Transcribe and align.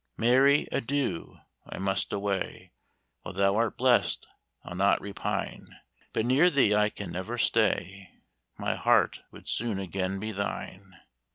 "Mary, 0.17 0.67
adieu! 0.71 1.37
I 1.69 1.77
must 1.77 2.11
away: 2.11 2.71
While 3.21 3.35
thou 3.35 3.55
art 3.57 3.77
blest 3.77 4.25
I'll 4.63 4.75
not 4.75 4.99
repine; 4.99 5.67
But 6.11 6.25
near 6.25 6.49
thee 6.49 6.73
I 6.73 6.89
can 6.89 7.11
never 7.11 7.37
stay: 7.37 8.09
My 8.57 8.73
heart 8.73 9.21
would 9.29 9.47
soon 9.47 9.77
again 9.77 10.19
be 10.19 10.31
thine. 10.31 10.99